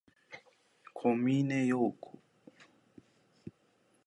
[0.95, 2.19] 小峰洋子